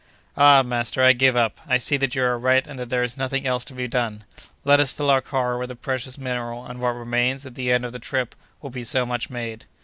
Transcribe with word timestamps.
"Ah! 0.35 0.63
master, 0.63 1.03
I 1.03 1.13
give 1.13 1.35
up; 1.35 1.61
I 1.67 1.77
see 1.77 1.95
that 1.97 2.15
you 2.15 2.23
are 2.23 2.39
right, 2.39 2.65
and 2.65 2.79
that 2.79 2.89
there 2.89 3.03
is 3.03 3.17
nothing 3.19 3.45
else 3.45 3.63
to 3.65 3.75
be 3.75 3.87
done. 3.87 4.23
Let 4.65 4.79
us 4.79 4.91
fill 4.91 5.11
our 5.11 5.21
car 5.21 5.59
with 5.59 5.69
the 5.69 5.75
precious 5.75 6.17
mineral, 6.17 6.65
and 6.65 6.79
what 6.79 6.95
remains 6.95 7.45
at 7.45 7.53
the 7.53 7.71
end 7.71 7.85
of 7.85 7.93
the 7.93 7.99
trip 7.99 8.33
will 8.63 8.71
be 8.71 8.83
so 8.83 9.05
much 9.05 9.29
made." 9.29 9.65